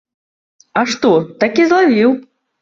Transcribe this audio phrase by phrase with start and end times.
[0.81, 1.11] А што,
[1.45, 2.17] такі злавіў!